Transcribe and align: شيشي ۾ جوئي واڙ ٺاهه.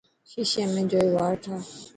شيشي 0.29 0.65
۾ 0.77 0.85
جوئي 0.91 1.09
واڙ 1.15 1.31
ٺاهه. 1.43 1.61